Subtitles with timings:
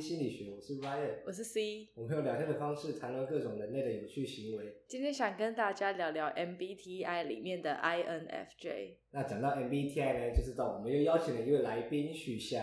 [0.00, 4.80] C 心理学，我是 Ryan，我是 C，我们用聊天的方式谈论各种人类的有趣行为。
[4.88, 8.96] 今天想跟大家聊聊 MBTI 里面的 INFJ。
[9.10, 12.62] 那讲到 MBTI 呢，就知道我们又邀请了一位来宾许翔。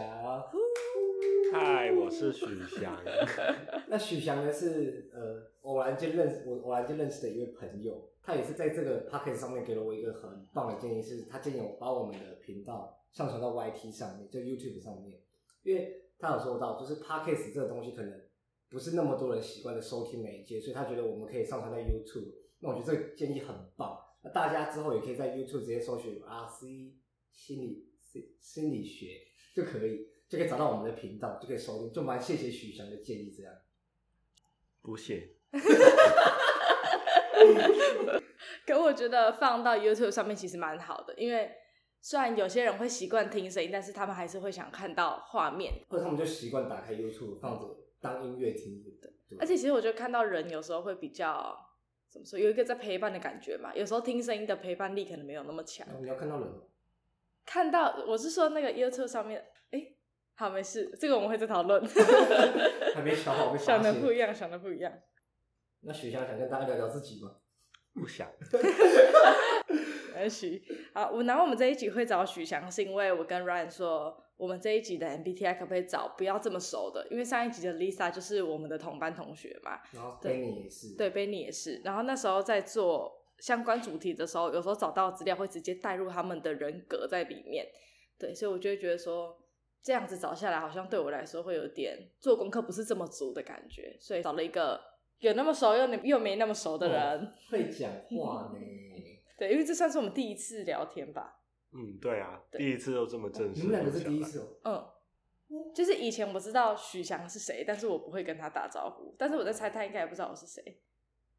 [1.54, 3.00] 嗨，我是许翔。
[3.88, 15.19] 那许翔呢是呃偶然间认识我偶然间认识的一位朋友，他也是在这个 Pocket 上面给了我一个很棒的建议，是他建议我把我们的频道上传到 YT 上面，就 YouTube 上面，
[15.61, 16.01] 因为。
[16.19, 18.21] 他有说到，就是 Podcast 这个东西可能
[18.69, 22.33] 不是那么多人习惯的收听媒介，所以他觉得我们可以上传到 YouTube。
[22.59, 24.03] 那我觉得这个建议很棒。
[24.23, 26.93] 那大家之后也可以在 YouTube 直接搜寻 RC
[27.31, 27.87] 心理
[28.41, 31.93] 心理学就可以，就可以找到我们的频道，就可以收听。
[31.93, 33.53] 就蛮谢谢许翔的建议，这样。
[34.81, 35.35] 不谢。
[38.65, 41.52] 可我觉得放到 YouTube 上面其实蛮好的，因为。
[42.08, 47.67] 虽然有些人会习惯听声音，但是他们还是会想看到画面，或者他们就习惯打开 YouTube 放着
[47.99, 49.11] 当音乐听的。
[49.38, 51.53] 而且其实我觉得看到人有时候会比较
[52.09, 53.75] 怎么说，有一个在陪伴的感觉嘛。
[53.75, 55.86] 有时候听声音的陪伴力可能没有那么强。
[56.02, 56.47] 你要看到人？
[57.45, 59.97] 看到，我是说那个 YouTube 上面，哎、欸，
[60.36, 61.86] 好，没事，这个我们会再讨论。
[62.95, 64.94] 还没想好， 想的不一样，想的不一样。
[65.81, 67.36] 那许翔想跟大家聊聊自己吗？
[67.94, 68.31] 不想。
[70.29, 77.05] 许好，我然后我们这一集会找许翔，是因为我跟 Ryan 说，我们这一集的 MBTI 可不可以找不要这么熟的？
[77.11, 81.81] 因为上一集的 Lisa 就是我们的同班同学嘛，然后 Benny 也是，对，Benny 也是。
[81.83, 87.65] 然后那时候在做相关主题的时候，有时候找到资料会直接带入他们的人格在里面，
[88.17, 89.37] 对，所以我就会觉得说，
[89.83, 94.79] 这样子找下来，好像对我来说会有点做功课不是这么足的感觉，所以找了一个
[95.19, 98.59] 有那么熟又又没那么熟的人，哦、会讲话呢。
[99.38, 101.41] 对，因为这算是我们第一次聊天吧。
[101.71, 103.61] 嗯，对啊，对第一次都这么正式。
[103.61, 104.93] 你们两个是第一次哦。
[105.49, 109.15] 嗯，就是以前我知道许翔是谁，但是我不会跟他打招呼。
[109.17, 110.81] 但是我在猜他应该也不知道我是谁。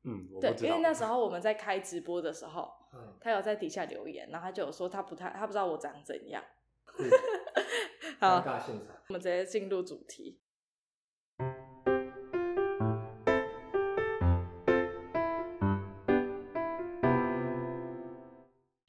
[0.05, 6.43] 嗯，我对，因为那时候我们在开直播的时候，嗯、他有在底下留言，然后他就有说他不太，他不知道我长怎样。
[6.99, 7.11] 嗯、
[8.21, 8.37] 好，
[9.09, 10.41] 我们直接进入主题。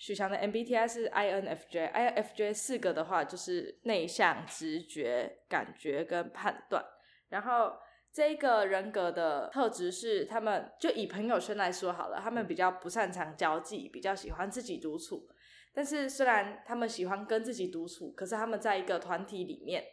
[0.09, 6.84] 许翔的 MBTI 是 INFJ，INFJ 四个的话就是内向、直觉、感觉跟判断。
[7.28, 7.72] 然后
[8.12, 15.30] 这个人格的特质是，他们就以朋友圈来说好了，他们比较不擅长交际，比较喜欢自己独处。
[15.75, 19.84] 但是虽然他们喜欢跟自己独处，可是他们在一个团体里面，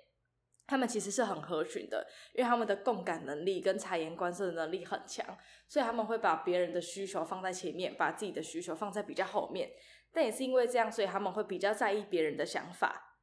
[0.66, 5.36] 他们其实是很合群的，因为他们的共感能力跟察言观色的能力很强，
[5.68, 9.68] 所以他们会把别人的需求放在前面，把自己的需求放在比较后面。
[10.16, 13.18] 但也是因为这样，所以他们会比较在意别人的想法。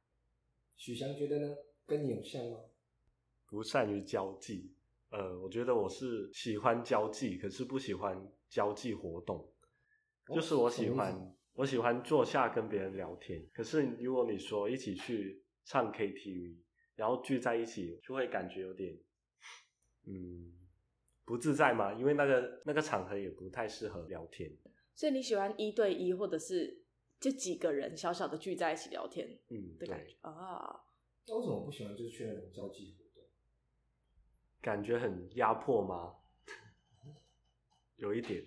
[0.76, 1.56] 许翔觉得呢？
[1.84, 2.60] 跟你有像吗？
[3.48, 4.76] 不善于交际。
[5.10, 9.38] 呃，我觉得我是喜欢交际，可是不喜欢交际活动。
[10.28, 13.44] 哦、就是我喜欢，我喜欢坐下跟别人聊天。
[13.52, 16.58] 可是如果你说一起去唱 KTV，
[16.94, 18.96] 然后聚在一起，就会感觉有点，
[20.06, 20.52] 嗯，
[21.24, 21.92] 不自在嘛。
[21.92, 24.48] 因为那个那个场合也不太适合聊天。
[24.94, 26.83] 所以你喜欢一对一，或者是？
[27.24, 30.84] 就几个人小小的聚在一起聊天，嗯，的感觉啊。
[31.26, 33.26] 那为什么不喜欢就是去那种交际活动？
[34.60, 36.16] 感觉很压迫吗？
[37.96, 38.44] 有一点。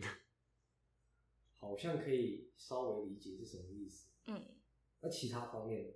[1.59, 4.11] 好像可以稍微理解是什么意思。
[4.27, 4.39] 嗯。
[5.01, 5.91] 那其他方面？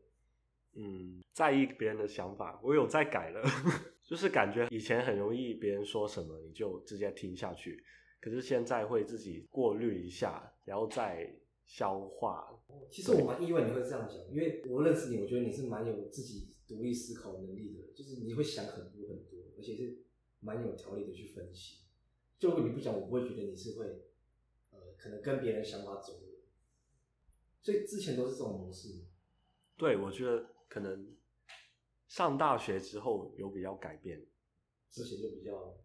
[0.74, 3.44] 嗯，在意别人的想法，我有在改了。
[4.02, 7.86] 就是感觉以前很容易别人说什么你就直接听下去，
[8.19, 11.31] 可是现在会自己过滤一下，然后再。
[11.63, 12.60] 消化。
[12.89, 20.03] 其实我蛮意外你会这样讲，因为我认识你，我觉得你是蛮有自己独立思考能力的，就是你会想很多很多，而且是
[20.41, 21.83] 蛮有条理的去分析。
[22.37, 23.85] 就如果你不讲，我不会觉得你是会，
[24.71, 26.27] 呃，可能跟别人想法走的。
[27.62, 29.06] 所以之前都是这种模式。
[29.77, 31.15] 对，我觉得可能
[32.07, 34.25] 上大学之后有比较改变，
[34.89, 35.77] 之前就比较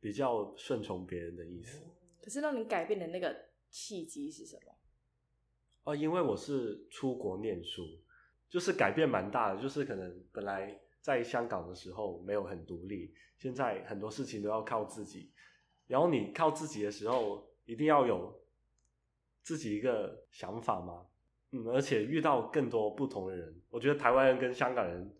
[0.00, 1.82] 比较顺从别人的意思。
[2.22, 4.73] 可是让你改变的那个契机是什么？
[5.84, 7.82] 哦，因为我是出国念书，
[8.48, 9.60] 就是改变蛮大的。
[9.60, 15.30] 就是可能本来在香港的时候没有很独立，现在很多事情都要靠自己。
[15.86, 18.34] 然后你靠自己的时候，一定要有
[19.42, 21.06] 自己一个想法嘛。
[21.52, 25.14] 嗯，而且遇到更多不同的人，我觉得台湾人跟香港人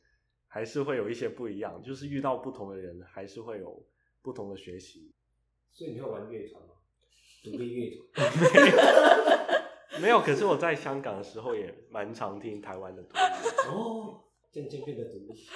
[0.48, 1.82] 还是会有一些不一样。
[1.82, 3.86] 就是遇到不同的人，还是会有
[4.22, 5.12] 不同的学习。
[5.70, 6.70] 所以你会玩乐团吗？
[7.44, 8.32] 独立乐团？
[10.02, 13.20] 没有，可是我在香港的时候也蛮常听台湾的独立。
[13.68, 15.46] 哦，渐渐变得独立。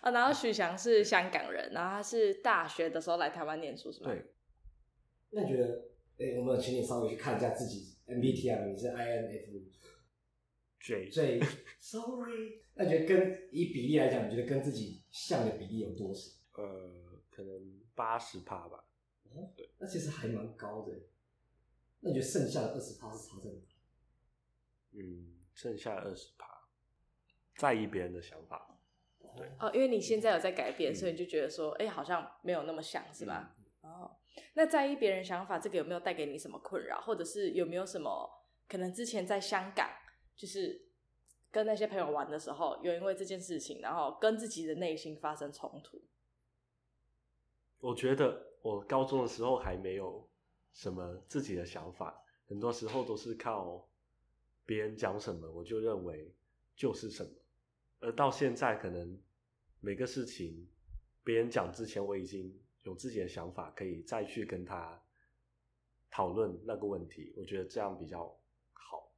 [0.00, 4.10] 啊， 然后许翔是香港人，然后他是大学的时候来台湾念书，是吗？
[4.10, 4.24] 对。
[5.30, 5.66] 那你觉得，
[6.18, 9.62] 哎、欸，我们请你稍微去看一下自己 MBTI，你是 INFJ。
[11.12, 11.40] J。
[11.78, 12.62] Sorry。
[12.74, 16.30] 那你觉得跟以比例来讲，你觉得跟自己像的比例有多少？
[16.54, 18.84] 呃，可能八十趴吧。
[19.24, 20.92] 哦，对，那其实还蛮高的。
[22.00, 23.60] 那你觉得剩下的二十趴是差在哪？
[24.92, 26.46] 嗯，剩下的二十趴，
[27.56, 28.66] 在意别人的想法。
[29.36, 33.54] 对哦，因为你现在有在改变，嗯、所以你就觉得说，哎、欸，好像没有那么想是吧？
[33.82, 34.16] 嗯、哦，
[34.54, 38.28] 那在意别人想法，这个有没有带给你什么困扰，或者是有没有什么
[38.68, 39.88] 可能之前在香港，
[40.34, 40.88] 就是
[41.52, 46.02] 跟那些朋友玩的时候，有因为这件事情，然后跟自己的内心发生冲突？
[47.78, 50.28] 我觉得我高中的时候还没有
[50.72, 53.88] 什么自己的想法，很多时候都是靠
[54.70, 56.32] 别人讲什么，我就认为
[56.76, 57.32] 就是什么。
[57.98, 59.18] 而到现在，可能
[59.80, 60.68] 每个事情
[61.24, 65.02] 别人讲之前，我已经有自己的想法，可以再去跟他
[66.08, 67.32] 讨论那个问题。
[67.36, 68.32] 我觉得这样比较
[68.72, 69.12] 好。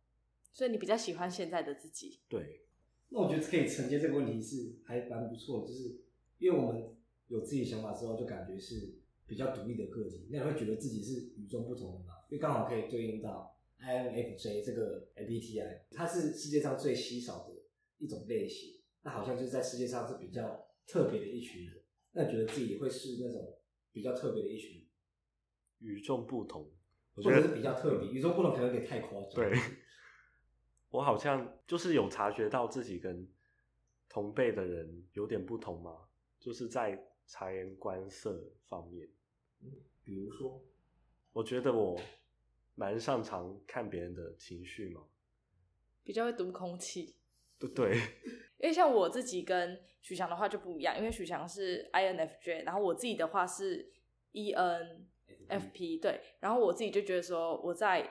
[0.55, 2.21] 所以你比较喜欢现在的自己？
[2.31, 2.63] 对。
[3.11, 6.01] 那我觉得可以承接这个问题是还蛮不错，就是
[6.39, 6.97] 因为我们。
[7.29, 8.93] 有自己想法之后，就感觉是
[9.27, 12.13] 比较独立的个体，那你会觉得自己是与众不同的嘛？
[12.29, 13.52] 因为刚好可以对应到
[13.83, 17.55] INFJ 这个 MBTI，它是世界上最稀少的
[17.99, 21.83] 一种类型，那好像就是在世界上是比较特别的一群人。
[22.13, 23.59] 那你觉得自己会是那种
[23.91, 24.87] 比较特别的一群人？
[25.81, 26.71] 与众不同，
[27.15, 29.35] 或者是比较特别，与众不同可能有点太夸张。
[29.35, 29.53] 对，
[30.91, 33.29] 我好像就是有察觉到自己跟
[34.09, 36.09] 同辈的人有点不同嘛，
[36.39, 37.09] 就是在。
[37.25, 39.09] 察言观色方面，
[39.61, 39.71] 嗯，
[40.03, 40.61] 比如说，
[41.33, 41.99] 我觉得我
[42.75, 45.03] 蛮擅长看别人的情绪嘛，
[46.03, 47.17] 比较会读空气，
[47.59, 47.97] 对对。
[48.59, 53.91] 因为像我自己跟许翔的话就不一样，因为许翔是 INFJ，然后我自己的话是
[54.33, 58.09] ENFP，对，然后我自己就觉得说我在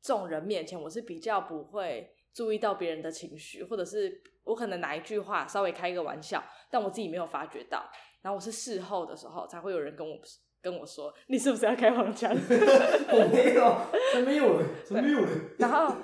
[0.00, 7.90] 众人面前我是比较不会注意到别人的情绪，或者是我可能哪一句话稍微开一个玩笑，但我自己没有发觉到。
[8.22, 10.20] 然后我是事后的时候才会有人跟我
[10.62, 12.30] 跟我说，你是不是要开黄腔？
[12.36, 14.66] 我没有，没有了？
[14.84, 15.28] 怎么没有了？
[15.58, 15.94] 然后，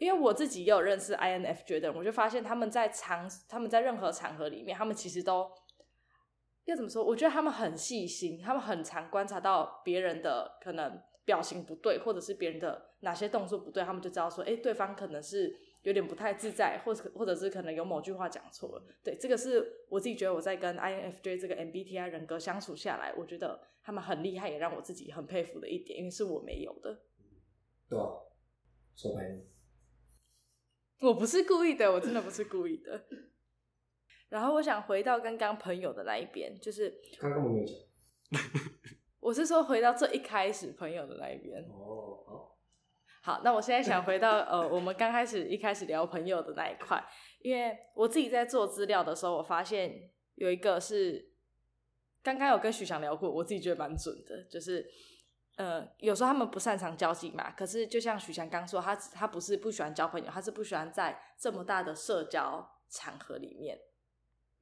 [0.00, 5.50] 因为我自己也有认识 INFJ 的人，我就发现他们在场，他们在任何场合里面，他们其实都
[6.64, 7.04] 要怎么说？
[7.04, 15.54] 我觉得他们很细心，他们很常观察到别人的可能表情不对，或者是别人的哪些动作不对，他们就知道说，哎，对方可能是。
[15.82, 18.84] 有点不太自在，或者或者是可能有某句话讲错了。
[19.02, 27.02] 对，这个是我自己觉得我在跟 INFJ 这个 MBTI 人格相处下来，我觉得他们很厉害，也让我自己很佩服的一点，因为是我没有的。
[27.88, 28.04] 对啊，
[28.94, 29.40] 说白了，
[31.00, 33.04] 我不是故意的，我真的不是故意的。
[34.28, 37.76] 然后我想回到刚刚朋友的那一边，就是刚刚我没有讲，
[39.20, 41.62] 我是说回到最一开始朋友的那一边。
[41.70, 42.07] 哦，
[43.28, 43.42] 好。
[43.44, 47.02] 那我现在想回到呃，我们刚开始一开始聊朋友的那一块，
[47.42, 51.30] 因为我自己在做资料的时候，我发现有一个是
[52.22, 54.88] 刚刚有跟许翔聊过，我自己觉得蛮准的，就是
[55.56, 63.78] 呃，有时候他们不擅长交际嘛，可是就像许翔刚说，他他不是不喜欢交朋友，他是不喜欢在这么大的社交场合里面，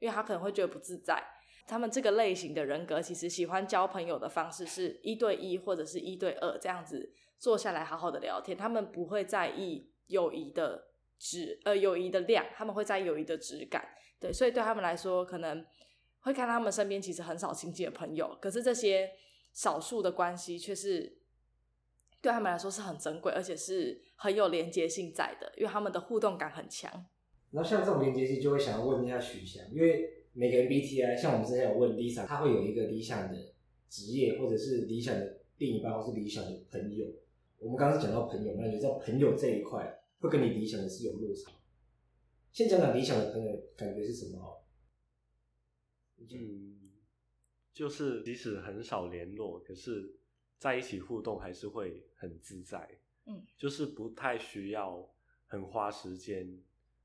[0.00, 1.22] 因为他可能会觉得不自在。
[1.68, 7.12] 他们这个类型的人格其实喜欢交朋友的方式是一对一或者是一对二这样子。
[7.38, 10.88] 坐下来好好的聊天，他们不会在意友谊的
[11.18, 13.86] 质，呃，友谊的量，他们会在意友谊的质感。
[14.18, 15.64] 对，所以对他们来说，可能
[16.20, 19.10] 会看他们身边其实很少亲近的朋友，可是这些
[19.52, 21.18] 少数的关系却是
[22.22, 26.90] 对他们来说是很珍贵，而且是很有连接性在的，因为他们的互动感很强。
[27.50, 33.54] 然后像这种连接性，就会想要问一下许翔，因为每个 MBTI，像我们之前有问 Lisa，他会有一个理想的
[33.88, 37.06] 职业，或者是理想的另一半，或是理想的朋友。
[37.58, 41.52] 我们刚刚是讲到朋友，那你知道朋友这一块会跟你理想的是有落差。
[42.52, 44.66] 先讲讲理想的朋友感觉是什么好？
[46.18, 46.90] 嗯，
[47.72, 50.18] 就是即使很少联络，可是
[50.58, 52.98] 在一起互动还是会很自在。
[53.26, 55.12] 嗯，就是不太需要
[55.46, 56.62] 很花时间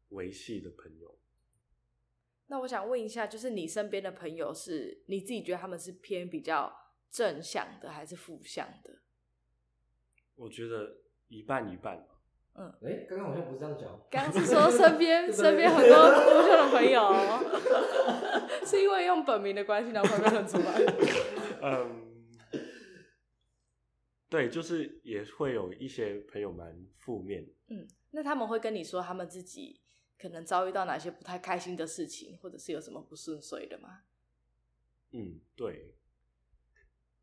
[0.10, 1.18] 维系的朋友。
[2.48, 6.72] 那我想问一下，就是你身边的朋友是你自己觉得他们是偏比较
[7.10, 9.01] 正向的，还是负向的？
[10.42, 12.04] 我觉得一半一半。
[12.56, 13.88] 嗯，哎、欸，刚刚好像不是这样讲。
[14.10, 17.14] 刚刚是说身边 身边很多优秀的朋友，
[18.66, 20.82] 是因为用本名的关系，然后会认出来。
[21.62, 22.28] 嗯，
[24.30, 27.48] 对，就是也会有一些朋友蛮负面。
[27.68, 29.80] 嗯，那他们会跟你说他们自己
[30.20, 34.02] 可能遭遇到哪些不太开心的事情，或者是有什么不顺遂的吗？
[35.12, 35.94] 嗯，对。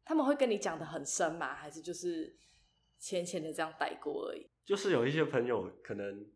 [0.04, 1.54] 他们会跟你讲的很深吗？
[1.54, 2.34] 还是就是
[2.98, 4.46] 浅浅的这样带过而已？
[4.64, 6.26] 就是有一些朋友可能，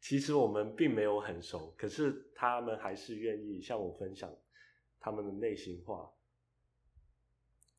[0.00, 4.34] 其实我们并没有很熟，可是他们还是愿意向我分享
[4.98, 6.12] 他们的内心话。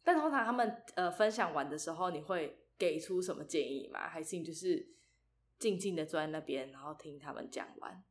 [0.04, 4.08] 但通常他们呃分享完的时候，你会给出什么建议吗？
[4.08, 4.88] 还是你就是
[5.58, 8.04] 静静的坐在那边，然后听他们讲完？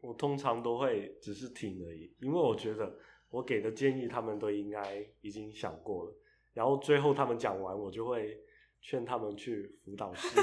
[0.00, 2.96] 我通常都会只是听而已，因为我觉得
[3.30, 6.14] 我给的建议他们都应该已经想过了。
[6.52, 8.40] 然后最后他们讲完，我就会
[8.80, 10.28] 劝他们去辅导室。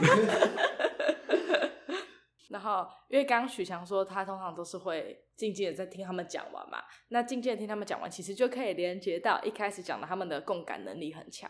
[2.49, 11.49] 然后，因为刚刚许强说他通常都是会静静的在听他们讲完嘛，那静静的听他们讲完，其实就可以连接到一开始讲的他们的共感能力很强。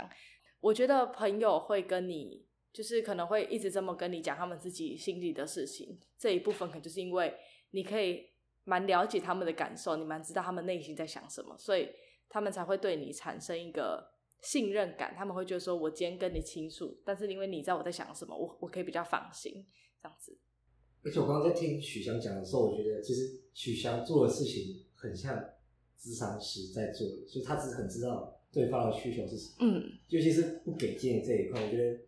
[0.62, 7.36] 我觉得朋友会跟你，就是可能会一直这么跟你讲他们自己心里的事情，这一部分可能就是因为
[7.70, 8.32] 你可以
[8.64, 11.92] 蛮了解他们的感受，你蛮知道他们内心在想什么，所以
[12.30, 14.15] 他们才会对你产生一个
[14.46, 15.14] 信任感。
[15.18, 19.66] 他们会觉得说，我今天跟你倾诉，但是因为你知道我在想什么，我我可以比较放心
[20.02, 20.38] 这样子。
[21.04, 25.38] 而且我刚刚在听许翔讲的时候，我觉得其实许翔做的事情很像
[26.00, 29.56] 咨商师在做的，所以他只是很知道对方的需求是什么。
[29.60, 32.00] 嗯，尤其是不给建议这一块，我觉得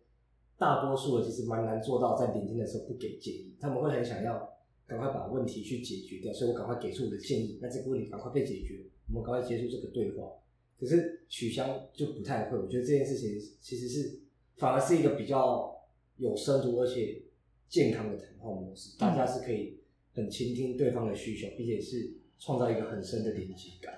[0.56, 3.54] 大多数的其实蛮难做到，在聆听的时候不给建议。
[3.60, 4.48] 他们会很想要
[4.86, 10.32] 赶快把问题去解决掉，所以我赶快给出我的建议，那这个问题赶快被解决，我们赶快结束这个对话。
[10.78, 14.20] 可是取消就不太会，我觉得这件事情其实是
[14.56, 15.74] 反而是一个比较
[16.16, 17.22] 有深度，而且。
[17.70, 19.78] 健康的谈话模式，大家是可以
[20.14, 23.92] 很倾听对方的需求，并且是创造一个很深的连接感。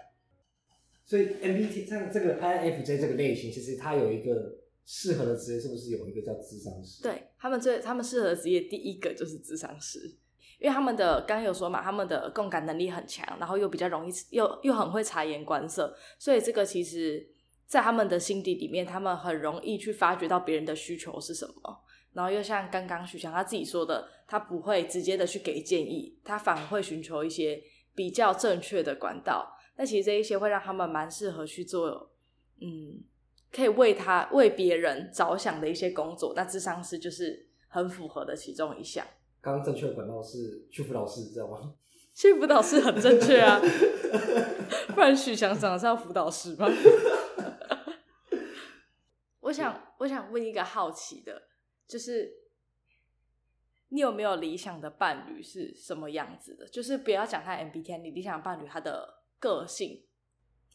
[1.06, 7.00] 所以 MBTI 像这个 INFJ 这个类型，其实它有一个适合的职业，是不是有一个叫智商师？
[7.00, 10.16] 对，他们最他们适合的职业第一个就是智商师，
[10.60, 17.26] 因为他们的刚刚有说嘛，他们的共感能力很强，然后又比较容易又又很会察言观色，所以这个其实
[17.66, 21.80] 在他们的心底里面，他们很容易去发掘到别人的需求是什么。
[22.12, 27.62] 然后又像刚刚许翔他自己说的，他不会直接的去给建议，他反而会寻求一些
[27.94, 29.56] 比较正确的管道。
[29.76, 32.10] 那其实这一些会让他们蛮适合去做，
[32.60, 33.02] 嗯，
[33.52, 36.34] 可以为他为别人着想的一些工作。
[36.36, 39.06] 那智商师就是很符合的其中一项。
[39.40, 41.74] 刚刚正确的管道是去辅导室，知道吗？
[42.14, 43.60] 去辅导室很正确啊，
[44.94, 46.68] 不然许翔长得像辅导师吗？
[49.40, 51.48] 我想，我想问一个好奇的。
[51.86, 52.30] 就是
[53.88, 56.68] 你有没有理想的伴侣是什么样子的？
[56.68, 60.06] 就是不要讲他 MBTI，你理想的伴侣他的个性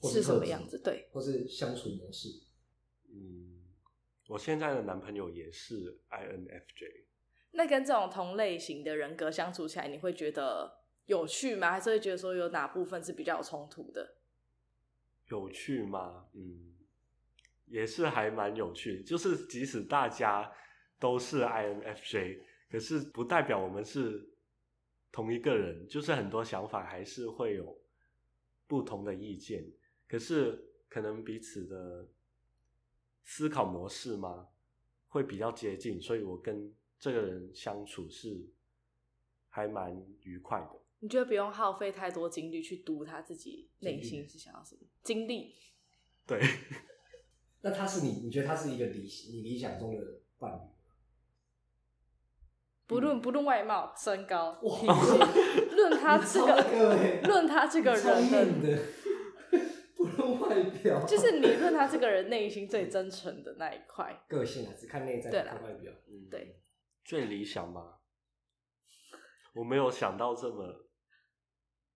[0.03, 0.77] 是什么样子？
[0.79, 2.27] 对，或是相处模式。
[3.09, 3.61] 嗯，
[4.27, 7.05] 我现在的男朋友也是 INFJ。
[7.55, 11.71] 那跟这种同类型的人格相处起来，你会觉得有趣吗？
[11.71, 14.15] 还是会觉得说有哪部分是比较有冲突的？
[15.29, 16.27] 有趣吗？
[16.33, 16.75] 嗯，
[17.65, 19.03] 也是还蛮有趣。
[19.03, 20.51] 就是即使大家。
[20.97, 22.39] 都是 INFJ，
[22.71, 24.29] 可是不代表我们是
[25.11, 27.77] 同一个人，就是很多想法还是会有
[28.65, 29.69] 不同的意见，
[30.07, 30.57] 可是
[30.87, 32.07] 可能彼此的
[33.25, 34.47] 思考模式嘛，
[35.09, 38.49] 会比较接近，所以我跟这个人相处是
[39.49, 40.81] 还蛮愉快的。
[40.99, 44.81] 你觉得不用耗费太多精力去读他自己内心是想要什么？
[45.03, 45.53] 精力？
[46.25, 46.41] 对。
[47.61, 48.21] 那他是你？
[48.23, 50.59] 你觉得他是一个理你理想中的伴侣？
[52.87, 58.79] 不论不论外貌、身高、体型，论他这个，论他这个人的，
[59.95, 64.23] 不论外表，就是你论他这个人内心最真诚的那一块。
[64.27, 65.91] 个性啊，只看内在，不看外表。
[66.07, 66.59] 嗯，对。
[67.05, 67.99] 最理想吗？
[69.53, 70.89] 我没有想到这么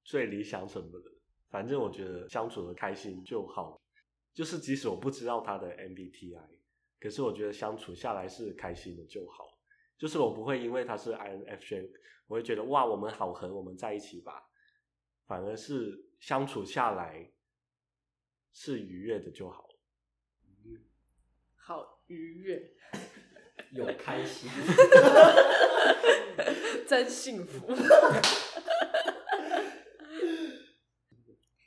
[0.05, 1.11] 最理想什么的，
[1.49, 3.81] 反正我觉得相处的开心就好。
[4.33, 6.47] 就是即使我不知道他的 MBTI，
[6.99, 9.59] 可是我觉得相处下来是开心的就好。
[9.97, 11.91] 就是我不会因为他是 INFJ，
[12.27, 14.49] 我会觉得哇，我们好合，我们在一起吧。
[15.25, 17.33] 反而是相处下来
[18.53, 19.67] 是愉悦的就好。
[21.55, 22.73] 好愉悦，
[23.71, 24.49] 有开心，
[26.87, 27.67] 真幸福。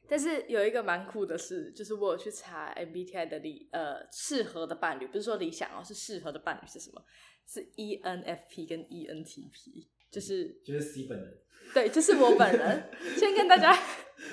[0.09, 7.02] 但是有一个蛮酷的事，就是我有去查 MBTI 的理呃适合的伴侣，不是说理想哦，是适合的伴侣是什么？
[7.47, 11.38] 是 ENFP 跟 ENTP，就是就是 C 本人，
[11.73, 12.90] 对，就是我本人。
[13.16, 13.75] 先跟大家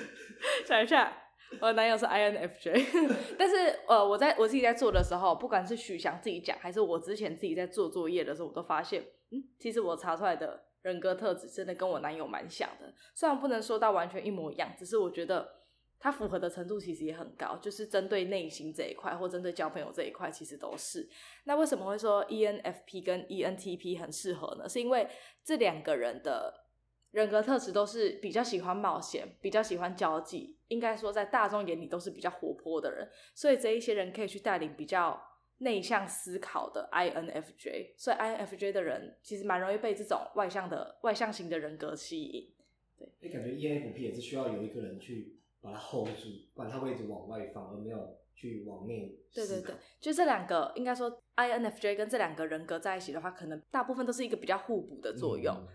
[0.66, 1.29] 讲一下，
[1.60, 3.06] 我男友是 INFJ，
[3.38, 15.46] 但是呃，我在我自己在做的时候，不管是许翔自己讲，还是我之前自己在做作业的时候，我都发现，嗯，其实我查出来的人格特质真的跟我男友蛮像的，虽然不能说到完全一模一样，只是我觉得
[15.98, 21.06] 他符合的程度其实也很高，就是针对内心这一块或针对交朋友这一块，其实都是。
[21.44, 24.66] 那为什么会说 ENFP 跟 ENTP 很适合呢？
[24.66, 25.06] 是因为
[25.44, 26.54] 这两个人的
[27.12, 35.28] 人格特质都是比较喜欢冒险，比较喜欢交际，应该说在大众眼里都是比较活泼的人，所以这一些人可以去带领比较。
[35.62, 42.50] 内向思考的 INFJ，所以 INFJ 的人其实蛮容易被这种外向的外向型的人格吸引。
[42.96, 49.14] 对，你感觉 ENFP 也是需要有一个人去把它 hold 住，不然他会一直往外放，而没有去往内。
[49.34, 55.54] 对对对，就这两个，应该说 INFJ 跟这两个人格在一起的话，可能大部分都是一个比较互补的作用。
[55.54, 55.68] 嗯、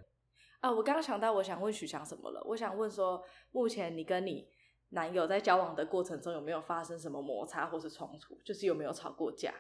[0.65, 2.41] 啊，我刚刚想到，我想问许翔什么了？
[2.43, 4.49] 我想问说，目前你跟你
[4.89, 8.41] 男友在交往的过程中，有没有发生什么摩擦或是冲突？
[8.43, 9.53] 就是有没有吵过架？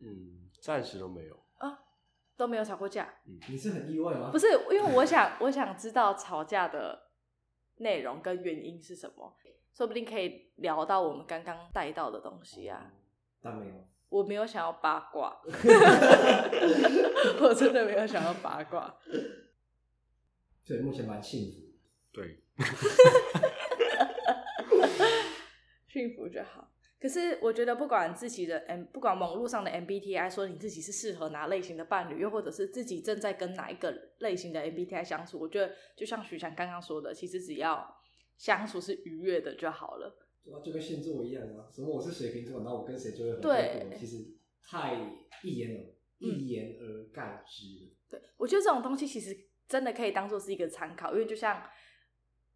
[0.00, 1.78] 嗯，暂时都没有啊，
[2.36, 3.08] 都没有吵过架。
[3.26, 4.28] 嗯，你是很意外吗？
[4.30, 7.04] 不是，因为我想，我想知道吵架的
[7.76, 9.34] 内容跟原因是什么，
[9.72, 12.92] 说不定可以聊到我们刚刚带到的东西啊。
[13.40, 13.74] 但没有，
[14.10, 15.40] 我没有想要八卦，
[17.40, 18.94] 我真的没有想要八卦。
[20.64, 21.60] 所以目前蛮幸福。
[22.12, 22.42] 对，
[25.88, 26.68] 幸福就好。
[27.00, 37.92] 可是我觉得，不管自己的 M，不管网络上的 MBTI 说你自己是适合哪类型的伴侣，又或者是自己正在跟哪一个类型的 MBTI 相处，我觉得就像徐翔刚刚说的，其实只要
[38.36, 40.16] 相处是愉悦的就好了。
[40.44, 44.18] 对啊，就跟星座一样啊，什么我是水瓶座，然后我跟谁就会很对，其实
[44.62, 44.94] 太
[45.42, 45.76] 一言而
[46.18, 47.64] 一言而概之。
[48.08, 49.36] 对，我觉得这种东西其实
[49.72, 51.62] 真的可以当做是一个参考，因为就像。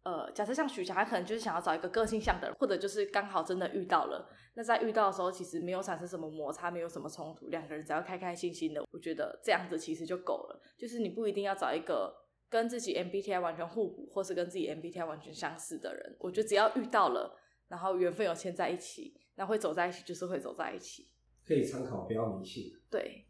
[0.03, 4.25] 呃，假设像许翔，他可能就是想要找一个个性像的人，或者就是刚好真的遇到了。
[4.55, 10.61] 那在遇到的时候，其实没有产生什么摩擦，没有什么冲突，两个人只要开开心心的，我觉得这样子其实就够了。
[10.77, 12.15] 就是你不一定要找一个
[12.47, 16.15] 跟自己 MBTI 完全互补，或是跟自己 MBTI 完全相似的人。
[16.21, 17.37] 我觉得只要遇到了，
[17.67, 21.09] 然后缘分有牵在一起，那会走在一起就是会走在一起。
[21.45, 22.71] 可以参考，不要迷信。
[22.89, 23.26] 对。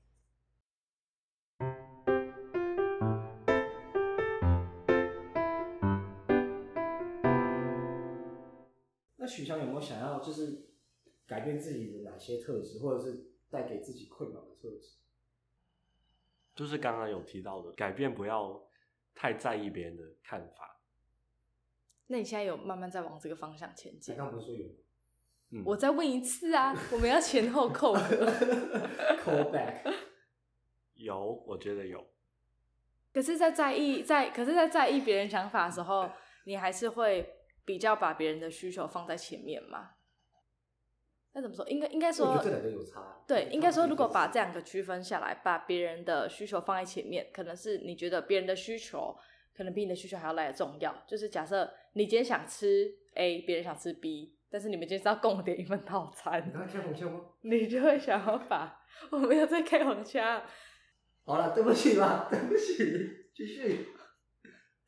[9.28, 10.70] 许翔有没有想要就是
[11.28, 14.94] 改变自己的哪些特质，或者是带给自己困扰的特质？
[16.56, 18.68] 就是刚刚有提到的，改变不要
[19.14, 20.80] 太在意别人的看法。
[22.08, 24.16] 那你现在有慢慢在往这个方向前进？
[24.16, 24.68] 刚刚不是说有？
[25.50, 28.02] 嗯，我再问一次啊，我们要前后扣的。
[29.24, 29.94] Call back。
[30.96, 32.06] 有，我觉得有。
[33.14, 36.10] 可是，在在意在，可是，在在意别人想法的时候，
[36.46, 37.34] 你还是会。
[37.68, 39.90] 比较把别人的需求放在前面嘛？
[41.34, 41.68] 那怎么说？
[41.68, 43.22] 应该应该说，这两个有差。
[43.28, 49.14] 对，应该说，如果把这两个区分下来，把别人的需求放在前面，可能是你觉得别人的需求
[49.54, 50.96] 可能比你的需求还要来的重要。
[51.06, 56.42] 就是假设你今天想吃 A，别人想吃 B，但是你们今天是要共点一份套餐。
[56.48, 57.22] 你刚开黄腔吗？
[57.42, 60.42] 你就会想要把我没有在开黄腔。
[61.26, 63.90] 好了，对不起嘛，对不起，继续。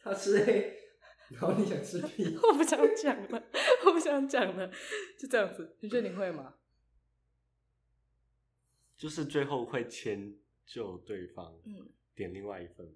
[0.02, 0.79] 他吃 A。
[1.30, 2.36] 然后你想吃 屁？
[2.38, 3.44] 我不想讲了，
[3.86, 4.68] 我不想讲了，
[5.18, 5.76] 就这样子。
[5.80, 6.56] 你觉得你会吗？
[8.98, 12.94] 就是最后会迁就对方，嗯，点另外一份，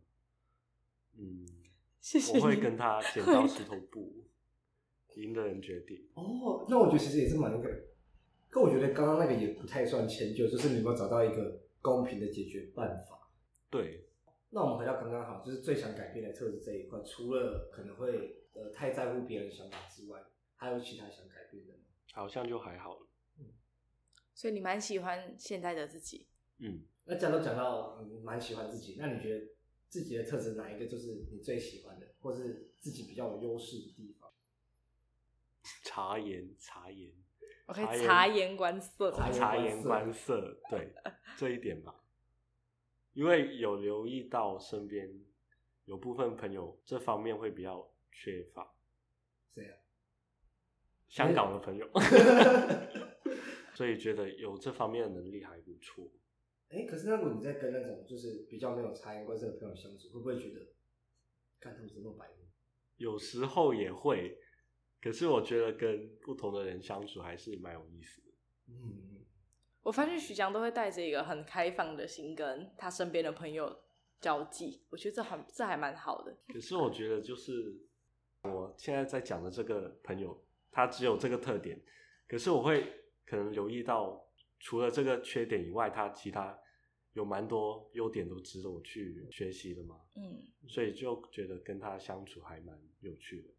[1.17, 1.45] 嗯，
[2.01, 2.37] 谢谢。
[2.37, 4.25] 我会跟他剪刀石头布，
[5.15, 6.05] 赢的人决定。
[6.15, 7.69] 哦，那我觉得其实也是蛮那个，
[8.49, 13.29] 可我觉得刚刚那个也不太算迁就，就是你有没有找到一个公平的解决办法？
[13.69, 14.07] 对。
[14.55, 20.21] 那我们回到刚刚好，就是最想改变的特质这一块，除了可能会呃太在乎别人想法之外，
[20.55, 21.79] 还有其他想改变的吗？
[22.13, 23.07] 好像就还好了。
[23.39, 23.47] 嗯，
[24.35, 26.27] 所以你蛮喜欢现在的自己。
[26.59, 29.47] 嗯，那讲都讲到你蛮喜欢自己，那你觉得
[29.89, 34.31] 自己的特质哪一个就是你最喜欢的，或是自己比较有优势的地方？
[35.83, 37.11] 察言，察言。
[37.65, 39.09] OK，察言观色。
[39.33, 40.93] 察言观色， 对，
[41.37, 42.02] 这一点吧。
[43.13, 45.09] 因为有留意到身边
[45.85, 48.75] 有部分朋友这方面会比较缺乏，
[49.53, 49.77] 谁啊？
[51.07, 51.87] 香港的朋友，
[53.75, 56.11] 所以觉得有这方面的能力还不错。
[56.69, 60.73] 哎，可是那如果你在跟那种就是比较没有察言观色的朋友相处，会不会觉得
[61.59, 62.47] 看他们怎么白目？
[62.97, 64.39] 有时候也会，
[64.99, 68.27] 可是我觉得跟不同的人相处还是蛮有意思的。
[68.69, 69.12] 嗯。
[69.83, 73.83] 我发现徐翔都会带着一个很开放的心跟他身边的朋友
[74.21, 76.35] 交际，我觉得这很这还蛮好的。
[76.47, 77.75] 可是我觉得就是
[78.43, 80.41] 我现在在讲的这个朋友，
[80.71, 81.79] 他只有这个特点，
[82.27, 82.91] 可是我会
[83.25, 84.25] 可能留意到
[84.59, 86.57] 除了这个缺点以外，他其他
[87.11, 89.99] 有蛮多优点都值得我去学习的嘛。
[90.15, 93.49] 嗯，所以就觉得跟他相处还蛮有趣的。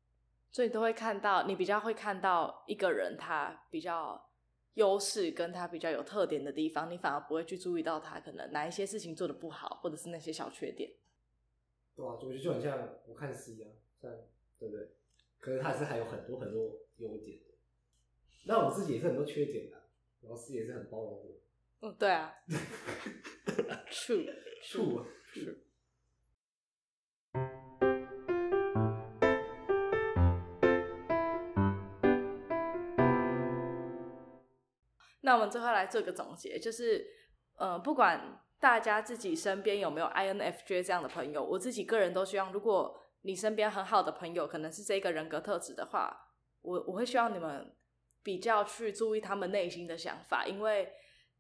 [0.51, 4.31] 所以都会看到你比较会看到一个人他比较
[4.75, 10.91] 优势跟他比较有特点的地方，你反而不会去注意到他可能哪一些事情做得不好，或者是那些小缺点。
[11.97, 14.17] 对啊，我觉得就很像我看 C 啊，这样
[14.59, 14.89] 对不对？
[15.39, 17.45] 可是他还是还有很多很多优点的。
[18.47, 19.77] 那我自己也是很多缺点的，
[20.23, 21.41] 然后 C 也是很包容我。
[21.81, 22.35] 嗯，对啊。
[23.91, 25.07] True，True，True。
[35.51, 37.07] 最后来做个总结，就是，
[37.57, 46.15] 呃，不管大家自己身边有没有 INFJ 这样的朋友，我自己个人都希望，如果你身边很好的朋友可能是这个人格特质的话，
[46.63, 47.75] 我我会希望你们
[48.23, 50.91] 比较去注意他们内心的想法，因为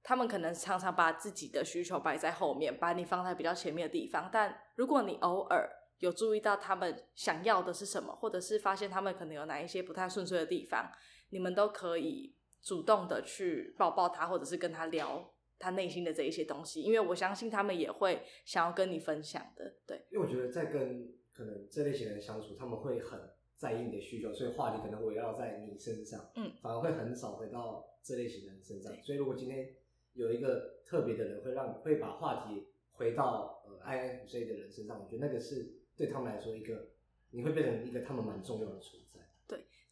[0.02, 4.28] 他们可能常常把自己的需求摆在后面，把你放在比较前面的地方。
[4.32, 10.90] 但如果你偶尔有注意到他们想要的是什么，或者是发现他们可能有哪一些不太顺遂的地方，
[11.30, 12.33] 你们都可以。
[12.64, 19.76] 主动的去抱抱他，或者是跟他聊他内心的这一些东西，因为我相信他们也会想要跟你分享的。
[19.86, 23.20] 对，因为我觉得在跟可能这类型的人相处，他们会很
[23.56, 28.92] 在意你的需求，所以话题可能围绕在你身上，嗯，反而会很少回到这类型的人身上。
[29.02, 29.68] 所以如果今天
[30.14, 36.88] 有一个特别的人，会让会把话题回到呃 INFJ 的人身上，我觉得那个是对他们来说一个，
[37.30, 38.80] 你会变成一个他们蛮重要的。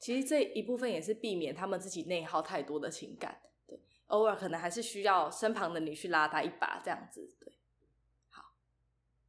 [0.03, 7.53] 其实这一部分也是避免他们自己内耗太多的情感，对，偶尔可能还是需要身旁的你去拉他一把，这样子，对，
[8.29, 8.43] 好。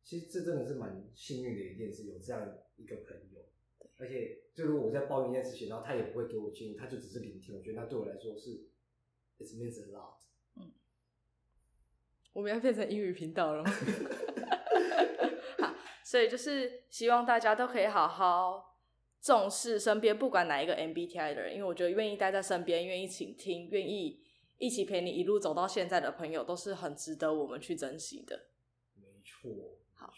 [0.04, 2.42] 其实这真的是蛮幸运的一件事，有这样
[2.76, 3.42] 一个朋友，
[3.78, 8.50] 对，而且就如果我在抱怨一件事情，然后他也不会给我建议，他就只是聆听，我觉得那对我来说是
[9.38, 10.18] ，it means a lot。
[10.56, 10.74] 嗯，
[12.34, 13.70] 我们要变成英语频道了吗？
[15.62, 18.73] 好，所以就是希望大家都可以好好。
[19.24, 24.22] 重视身边不管哪一个 MBTI 的人，因为我觉得愿意待在身边、愿意倾听、愿意
[24.58, 28.48] 一起陪你一路走到现在的朋友，都是很值得我们去珍惜的。
[28.96, 29.50] 没错。
[29.94, 30.12] 好，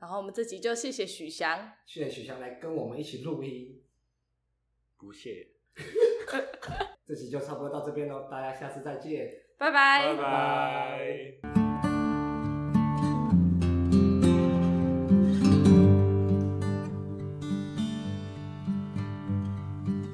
[0.00, 3.80] 然后我们这集就谢谢许翔，谢谢许翔来跟我们一起录音。
[4.96, 5.50] 不谢。
[7.06, 10.16] 这集就差不多到这边喽，大家下次再见，拜拜。
[10.16, 11.67] 拜拜。